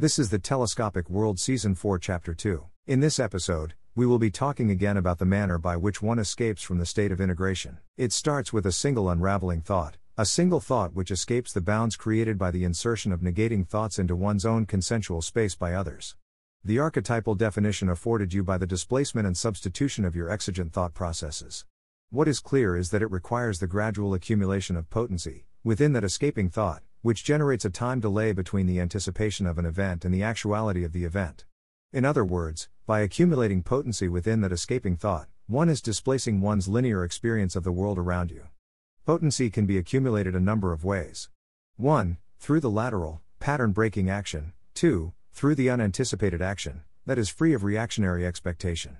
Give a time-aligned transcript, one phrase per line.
[0.00, 2.64] This is the Telescopic World Season 4, Chapter 2.
[2.86, 6.62] In this episode, we will be talking again about the manner by which one escapes
[6.62, 7.80] from the state of integration.
[7.98, 12.38] It starts with a single unraveling thought, a single thought which escapes the bounds created
[12.38, 16.16] by the insertion of negating thoughts into one's own consensual space by others.
[16.64, 21.66] The archetypal definition afforded you by the displacement and substitution of your exigent thought processes.
[22.08, 26.48] What is clear is that it requires the gradual accumulation of potency, within that escaping
[26.48, 30.84] thought, which generates a time delay between the anticipation of an event and the actuality
[30.84, 31.44] of the event.
[31.92, 37.02] In other words, by accumulating potency within that escaping thought, one is displacing one's linear
[37.02, 38.48] experience of the world around you.
[39.06, 41.30] Potency can be accumulated a number of ways.
[41.76, 42.18] 1.
[42.38, 44.52] Through the lateral, pattern breaking action.
[44.74, 45.12] 2.
[45.32, 48.98] Through the unanticipated action, that is free of reactionary expectation.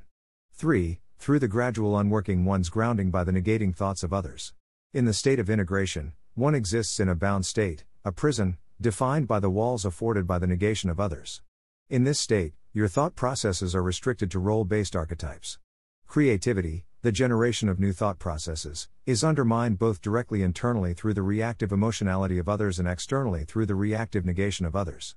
[0.54, 1.00] 3.
[1.18, 4.54] Through the gradual unworking one's grounding by the negating thoughts of others.
[4.92, 9.38] In the state of integration, one exists in a bound state, a prison, defined by
[9.38, 11.42] the walls afforded by the negation of others.
[11.90, 15.58] In this state, your thought processes are restricted to role based archetypes.
[16.06, 21.72] Creativity, the generation of new thought processes, is undermined both directly internally through the reactive
[21.72, 25.14] emotionality of others and externally through the reactive negation of others.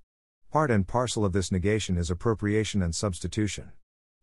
[0.52, 3.72] Part and parcel of this negation is appropriation and substitution.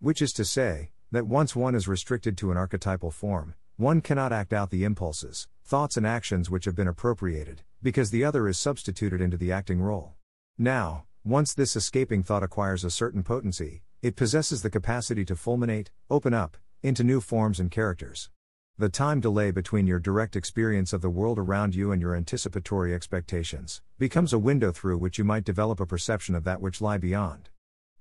[0.00, 4.32] Which is to say, that once one is restricted to an archetypal form, one cannot
[4.32, 8.58] act out the impulses, thoughts, and actions which have been appropriated, because the other is
[8.58, 10.14] substituted into the acting role.
[10.58, 15.88] Now, once this escaping thought acquires a certain potency, it possesses the capacity to fulminate,
[16.08, 18.30] open up, into new forms and characters.
[18.78, 22.94] The time delay between your direct experience of the world around you and your anticipatory
[22.94, 26.96] expectations becomes a window through which you might develop a perception of that which lie
[26.96, 27.49] beyond.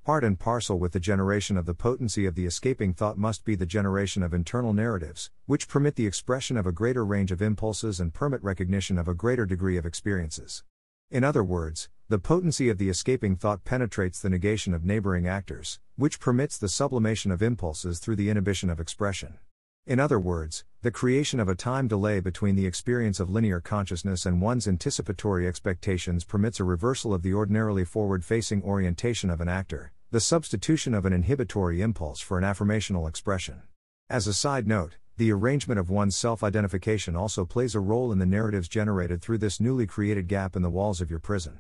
[0.10, 3.54] Part and parcel with the generation of the potency of the escaping thought must be
[3.54, 8.00] the generation of internal narratives, which permit the expression of a greater range of impulses
[8.00, 10.64] and permit recognition of a greater degree of experiences.
[11.12, 15.80] In other words, the potency of the escaping thought penetrates the negation of neighboring actors,
[15.96, 19.38] which permits the sublimation of impulses through the inhibition of expression.
[19.86, 24.26] In other words, the creation of a time delay between the experience of linear consciousness
[24.26, 29.48] and one's anticipatory expectations permits a reversal of the ordinarily forward facing orientation of an
[29.48, 33.62] actor, the substitution of an inhibitory impulse for an affirmational expression.
[34.10, 38.18] As a side note, the arrangement of one's self identification also plays a role in
[38.18, 41.60] the narratives generated through this newly created gap in the walls of your prison.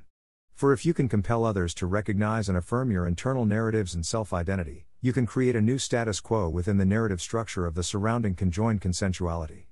[0.55, 4.33] For if you can compel others to recognize and affirm your internal narratives and self
[4.33, 8.33] identity, you can create a new status quo within the narrative structure of the surrounding
[8.33, 9.67] conjoined consensuality.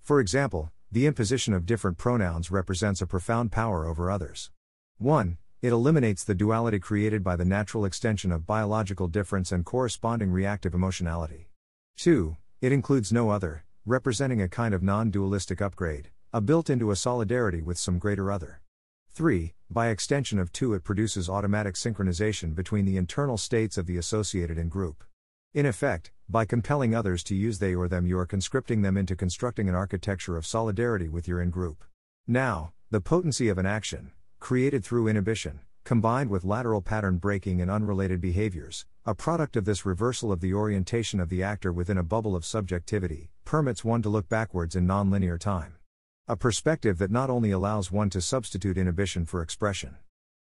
[0.00, 4.50] For example, the imposition of different pronouns represents a profound power over others.
[4.96, 5.36] 1.
[5.62, 10.74] It eliminates the duality created by the natural extension of biological difference and corresponding reactive
[10.74, 11.50] emotionality.
[11.98, 12.36] 2.
[12.60, 16.96] It includes no other, representing a kind of non dualistic upgrade, a built into a
[16.96, 18.60] solidarity with some greater other.
[19.10, 19.54] 3.
[19.70, 24.58] By extension of 2, it produces automatic synchronization between the internal states of the associated
[24.58, 25.04] in group.
[25.54, 29.14] In effect, by compelling others to use they or them, you are conscripting them into
[29.14, 31.84] constructing an architecture of solidarity with your in group.
[32.26, 34.10] Now, the potency of an action,
[34.42, 39.86] created through inhibition, combined with lateral pattern breaking and unrelated behaviors, a product of this
[39.86, 44.08] reversal of the orientation of the actor within a bubble of subjectivity, permits one to
[44.08, 45.76] look backwards in nonlinear time.
[46.26, 49.94] A perspective that not only allows one to substitute inhibition for expression,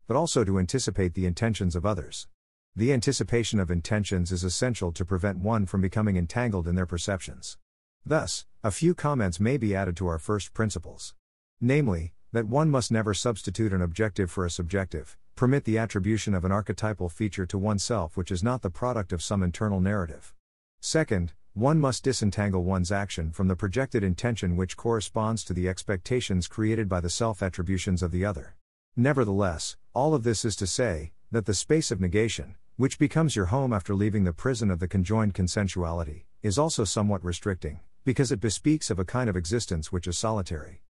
[0.09, 2.27] but also to anticipate the intentions of others.
[2.75, 7.59] The anticipation of intentions is essential to prevent one from becoming entangled in their perceptions.
[8.05, 11.15] Thus, a few comments may be added to our first principles.
[11.61, 16.45] Namely, that one must never substitute an objective for a subjective, permit the attribution of
[16.45, 20.35] an archetypal feature to oneself which is not the product of some internal narrative.
[20.81, 26.49] Second, one must disentangle one's action from the projected intention which corresponds to the expectations
[26.49, 28.57] created by the self attributions of the other.
[28.97, 33.47] Nevertheless, all of this is to say, that the space of negation, which becomes your
[33.47, 38.41] home after leaving the prison of the conjoined consensuality, is also somewhat restricting, because it
[38.41, 40.84] bespeaks of a kind of existence which is solitary.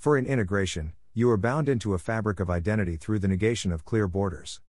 [0.00, 3.84] For in integration, you are bound into a fabric of identity through the negation of
[3.84, 4.62] clear borders.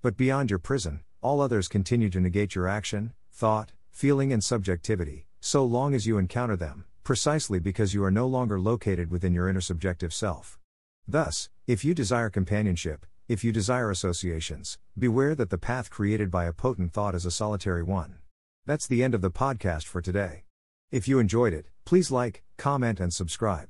[0.00, 5.26] But beyond your prison, all others continue to negate your action, thought, feeling, and subjectivity,
[5.40, 9.46] so long as you encounter them, precisely because you are no longer located within your
[9.46, 10.58] inner subjective self.
[11.06, 16.46] Thus, if you desire companionship, if you desire associations, beware that the path created by
[16.46, 18.20] a potent thought is a solitary one.
[18.64, 20.44] That's the end of the podcast for today.
[20.90, 23.68] If you enjoyed it, please like, comment, and subscribe.